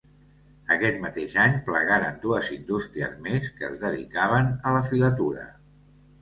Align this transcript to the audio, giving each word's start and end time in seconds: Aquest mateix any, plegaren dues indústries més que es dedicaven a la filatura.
Aquest 0.75 0.95
mateix 1.01 1.35
any, 1.43 1.53
plegaren 1.67 2.17
dues 2.23 2.49
indústries 2.55 3.13
més 3.27 3.45
que 3.61 3.69
es 3.69 3.77
dedicaven 3.85 4.51
a 4.71 4.75
la 4.79 4.83
filatura. 4.91 5.47